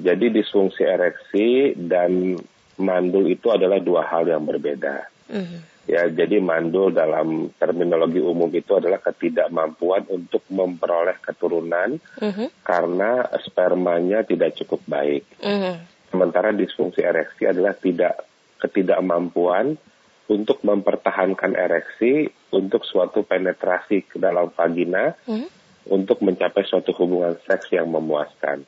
Jadi 0.00 0.26
disfungsi 0.32 0.82
ereksi 0.82 1.76
dan 1.76 2.38
mandul 2.80 3.28
itu 3.30 3.50
adalah 3.52 3.78
dua 3.78 4.06
hal 4.06 4.26
yang 4.26 4.42
berbeda. 4.42 5.06
Mm 5.30 5.44
-hmm. 5.44 5.73
Ya, 5.84 6.08
jadi 6.08 6.40
mandul 6.40 6.96
dalam 6.96 7.52
terminologi 7.60 8.16
umum 8.16 8.48
itu 8.56 8.72
adalah 8.72 9.04
ketidakmampuan 9.04 10.08
untuk 10.08 10.40
memperoleh 10.48 11.20
keturunan 11.20 12.00
uh-huh. 12.00 12.48
karena 12.64 13.28
spermanya 13.44 14.24
tidak 14.24 14.56
cukup 14.56 14.80
baik. 14.88 15.28
Uh-huh. 15.44 15.76
Sementara 16.08 16.56
disfungsi 16.56 17.04
ereksi 17.04 17.44
adalah 17.44 17.76
tidak 17.76 18.16
ketidakmampuan 18.64 19.76
untuk 20.24 20.64
mempertahankan 20.64 21.52
ereksi 21.52 22.32
untuk 22.48 22.88
suatu 22.88 23.20
penetrasi 23.20 24.08
ke 24.08 24.16
dalam 24.16 24.48
vagina 24.56 25.12
uh-huh. 25.12 25.48
untuk 25.92 26.24
mencapai 26.24 26.64
suatu 26.64 26.96
hubungan 26.96 27.36
seks 27.44 27.76
yang 27.76 27.92
memuaskan. 27.92 28.64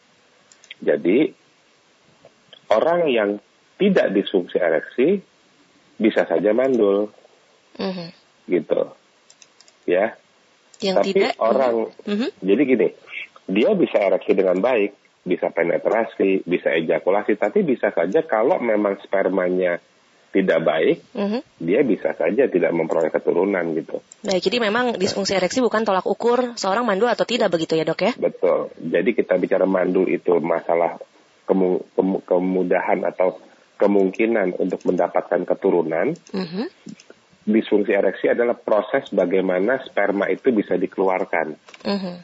Jadi 0.85 1.33
orang 2.77 3.09
yang 3.09 3.31
tidak 3.81 4.13
disfungsi 4.13 4.61
ereksi 4.61 5.25
bisa 5.97 6.29
saja 6.29 6.53
mandul, 6.53 7.13
mm-hmm. 7.81 8.09
gitu, 8.49 8.83
ya. 9.89 10.17
Yang 10.81 10.97
Tapi 11.01 11.09
tidak, 11.13 11.33
orang, 11.41 11.89
mm-hmm. 12.05 12.31
jadi 12.45 12.63
gini, 12.69 12.89
dia 13.49 13.71
bisa 13.73 13.97
ereksi 14.01 14.33
dengan 14.37 14.61
baik, 14.61 14.93
bisa 15.25 15.49
penetrasi, 15.51 16.45
bisa 16.45 16.71
ejakulasi, 16.77 17.35
tapi 17.41 17.65
bisa 17.65 17.91
saja 17.91 18.23
kalau 18.23 18.61
memang 18.61 19.01
spermanya 19.01 19.81
tidak 20.37 20.61
baik, 20.69 20.97
mm-hmm. 21.17 21.41
dia 21.65 21.81
bisa 21.81 22.13
saja 22.13 22.45
tidak 22.45 22.69
memperoleh 22.77 23.09
keturunan 23.09 23.73
gitu. 23.73 24.05
Baik, 24.21 24.45
jadi 24.45 24.61
memang 24.61 25.01
disfungsi 25.01 25.33
ereksi 25.33 25.65
bukan 25.65 25.89
tolak 25.89 26.05
ukur 26.05 26.53
seorang 26.61 26.85
mandul 26.85 27.09
atau 27.09 27.25
tidak 27.25 27.49
begitu 27.49 27.73
ya 27.73 27.89
dok 27.89 28.05
ya? 28.05 28.13
Betul. 28.21 28.69
Jadi 28.77 29.17
kita 29.17 29.41
bicara 29.41 29.65
mandul 29.65 30.05
itu 30.13 30.37
masalah 30.45 31.01
kemu, 31.49 31.89
kemu, 31.97 32.17
kemudahan 32.29 33.01
atau 33.09 33.41
kemungkinan 33.77 34.57
untuk 34.57 34.81
mendapatkan 34.89 35.45
keturunan, 35.45 36.17
mm-hmm. 36.17 36.67
disfungsi 37.45 37.93
ereksi 37.93 38.33
adalah 38.33 38.57
proses 38.57 39.13
bagaimana 39.13 39.85
sperma 39.85 40.27
itu 40.33 40.51
bisa 40.51 40.75
dikeluarkan. 40.81 41.47
Mm-hmm. 41.85 42.17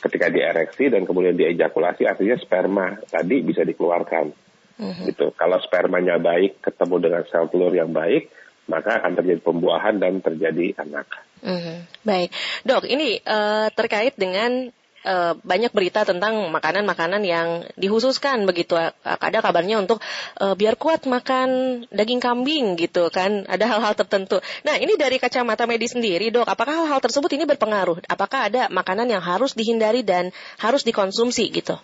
Ketika 0.00 0.28
diereksi 0.30 0.92
dan 0.92 1.02
kemudian 1.08 1.34
diejakulasi, 1.34 2.06
artinya 2.06 2.36
sperma 2.38 2.86
tadi 3.10 3.42
bisa 3.42 3.66
dikeluarkan. 3.66 4.26
Mm-hmm. 4.78 5.04
Gitu. 5.10 5.26
Kalau 5.34 5.58
spermanya 5.62 6.18
baik, 6.22 6.62
ketemu 6.62 6.96
dengan 7.02 7.22
sel 7.26 7.46
telur 7.50 7.74
yang 7.74 7.90
baik, 7.90 8.30
maka 8.70 9.02
akan 9.02 9.12
terjadi 9.18 9.40
pembuahan 9.44 9.98
dan 9.98 10.22
terjadi 10.22 10.78
anak. 10.80 11.06
Mm-hmm. 11.44 11.76
Baik, 12.06 12.30
dok, 12.64 12.84
ini 12.88 13.20
uh, 13.20 13.68
terkait 13.74 14.16
dengan 14.16 14.72
uh, 15.04 15.38
banyak 15.40 15.70
berita 15.70 16.02
tentang 16.02 16.50
makanan-makanan 16.50 17.22
yang 17.22 17.62
dikhususkan 17.76 18.48
begitu. 18.48 18.74
Ada 19.04 19.38
kabarnya 19.44 19.78
untuk 19.84 20.00
uh, 20.40 20.56
biar 20.56 20.74
kuat 20.80 21.06
makan 21.06 21.84
daging 21.92 22.20
kambing 22.20 22.74
gitu 22.80 23.12
kan. 23.12 23.44
Ada 23.46 23.68
hal-hal 23.68 23.94
tertentu. 23.94 24.40
Nah, 24.66 24.80
ini 24.80 24.96
dari 24.98 25.20
kacamata 25.20 25.68
medis 25.68 25.94
sendiri, 25.94 26.32
Dok, 26.32 26.48
apakah 26.48 26.84
hal-hal 26.84 27.00
tersebut 27.04 27.30
ini 27.36 27.44
berpengaruh? 27.44 28.02
Apakah 28.08 28.50
ada 28.50 28.66
makanan 28.72 29.06
yang 29.12 29.22
harus 29.22 29.54
dihindari 29.54 30.02
dan 30.02 30.34
harus 30.58 30.82
dikonsumsi 30.82 31.52
gitu? 31.54 31.76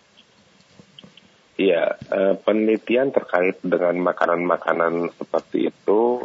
Iya, 1.60 2.00
uh, 2.08 2.34
penelitian 2.40 3.12
terkait 3.12 3.60
dengan 3.60 3.92
makanan-makanan 4.00 5.12
seperti 5.12 5.68
itu 5.68 6.24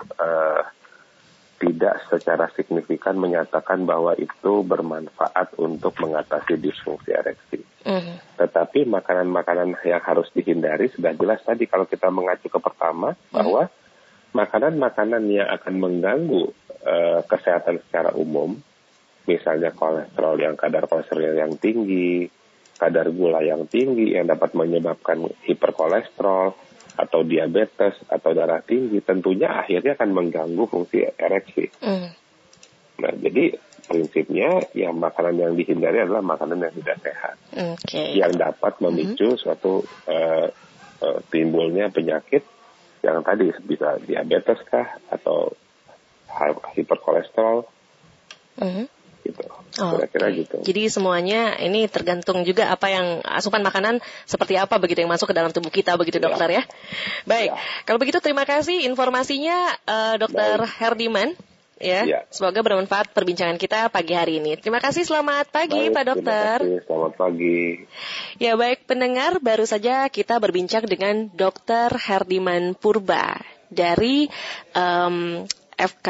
tidak 1.65 2.06
secara 2.13 2.45
signifikan 2.54 3.17
menyatakan 3.17 3.89
bahwa 3.89 4.13
itu 4.13 4.62
bermanfaat 4.62 5.58
untuk 5.58 5.97
mengatasi 5.97 6.62
disfungsi 6.62 7.10
ereksi. 7.10 7.65
Mm. 7.82 8.21
Tetapi 8.38 8.86
makanan-makanan 8.86 9.73
yang 9.82 10.04
harus 10.06 10.30
dihindari 10.30 10.93
sudah 10.93 11.17
jelas 11.17 11.41
tadi 11.41 11.65
kalau 11.65 11.89
kita 11.89 12.13
mengacu 12.13 12.54
ke 12.54 12.60
pertama 12.62 13.17
mm. 13.17 13.34
bahwa 13.34 13.65
makanan-makanan 14.38 15.25
yang 15.34 15.49
akan 15.49 15.75
mengganggu 15.82 16.54
uh, 16.86 17.25
kesehatan 17.25 17.82
secara 17.89 18.13
umum, 18.13 18.54
misalnya 19.25 19.73
kolesterol 19.73 20.38
yang 20.38 20.54
kadar 20.54 20.86
kolesterol 20.86 21.34
yang 21.34 21.58
tinggi, 21.58 22.30
kadar 22.78 23.10
gula 23.10 23.41
yang 23.41 23.65
tinggi 23.65 24.13
yang 24.13 24.30
dapat 24.30 24.54
menyebabkan 24.54 25.25
hiperkolesterol 25.49 26.54
atau 26.95 27.21
diabetes 27.27 27.95
atau 28.08 28.31
darah 28.31 28.63
tinggi 28.63 29.03
tentunya 29.03 29.51
akhirnya 29.51 29.99
akan 29.99 30.12
mengganggu 30.15 30.63
fungsi 30.67 31.03
ereksi. 31.15 31.67
Mm. 31.84 32.10
Nah, 32.95 33.13
jadi 33.19 33.60
prinsipnya 33.86 34.63
yang 34.73 34.97
makanan 34.97 35.36
yang 35.36 35.53
dihindari 35.53 36.01
adalah 36.08 36.23
makanan 36.23 36.63
yang 36.63 36.73
tidak 36.81 36.97
sehat. 37.03 37.36
Okay. 37.51 38.17
Yang 38.17 38.34
dapat 38.39 38.73
memicu 38.81 39.36
mm 39.36 39.39
suatu 39.39 39.84
uh, 40.08 40.47
uh, 41.03 41.19
timbulnya 41.29 41.91
penyakit 41.91 42.47
yang 43.05 43.21
tadi 43.21 43.51
bisa 43.67 44.01
diabetes 44.01 44.58
kah 44.65 44.97
atau 45.12 45.53
hiperkolesterol. 46.73 47.67
Mm 48.63 48.94
gitu. 49.26 49.42
Oh, 49.82 50.00
Kira-kira 50.00 50.28
okay. 50.30 50.40
gitu. 50.46 50.56
Jadi 50.62 50.82
semuanya 50.88 51.58
ini 51.60 51.90
tergantung 51.90 52.46
juga 52.48 52.72
apa 52.72 52.88
yang 52.88 53.20
asupan 53.26 53.66
makanan 53.66 54.00
seperti 54.24 54.56
apa 54.56 54.78
begitu 54.80 55.04
yang 55.04 55.12
masuk 55.12 55.34
ke 55.34 55.36
dalam 55.36 55.52
tubuh 55.52 55.74
kita 55.74 55.98
begitu 56.00 56.22
ya. 56.22 56.24
dokter 56.30 56.50
ya. 56.62 56.64
Baik, 57.28 57.52
ya. 57.52 57.60
kalau 57.84 58.00
begitu 58.00 58.22
terima 58.24 58.48
kasih 58.48 58.88
informasinya 58.88 59.58
uh, 59.84 60.16
dokter 60.22 60.64
Baik. 60.64 60.78
Herdiman. 60.80 61.30
Ya, 61.76 62.08
ya, 62.08 62.20
semoga 62.32 62.64
bermanfaat 62.64 63.12
perbincangan 63.12 63.60
kita 63.60 63.92
pagi 63.92 64.16
hari 64.16 64.40
ini. 64.40 64.56
Terima 64.56 64.80
kasih, 64.80 65.04
selamat 65.04 65.52
pagi 65.52 65.92
baik, 65.92 65.92
Pak 65.92 66.06
Dokter. 66.08 66.56
Terima 66.64 66.72
kasih, 66.72 66.88
selamat 66.88 67.14
pagi. 67.20 67.60
Ya 68.40 68.54
baik 68.56 68.88
pendengar, 68.88 69.44
baru 69.44 69.68
saja 69.68 70.08
kita 70.08 70.40
berbincang 70.40 70.88
dengan 70.88 71.28
Dokter 71.36 71.92
Herdiman 71.92 72.80
Purba 72.80 73.44
dari 73.68 74.32
um, 74.72 75.44
FK 75.76 76.10